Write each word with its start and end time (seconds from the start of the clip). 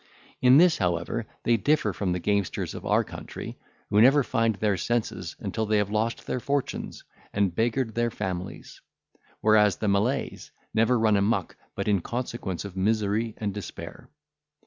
In 0.41 0.57
this, 0.57 0.79
however, 0.79 1.27
they 1.43 1.57
differ 1.57 1.93
from 1.93 2.11
the 2.11 2.17
gamesters 2.19 2.73
of 2.73 2.87
our 2.87 3.03
country, 3.03 3.55
who 3.91 4.01
never 4.01 4.23
find 4.23 4.55
their 4.55 4.75
senses, 4.75 5.35
until 5.39 5.67
they 5.67 5.77
have 5.77 5.91
lost 5.91 6.25
their 6.25 6.39
fortunes, 6.39 7.03
and 7.31 7.53
beggared 7.53 7.93
their 7.93 8.09
families; 8.09 8.81
whereas 9.41 9.75
the 9.75 9.87
Malays 9.87 10.49
never 10.73 10.97
run 10.97 11.17
amuck, 11.17 11.55
but 11.75 11.87
in 11.87 12.01
consequence 12.01 12.65
of 12.65 12.75
misery 12.75 13.35
and 13.37 13.53
despair. 13.53 14.09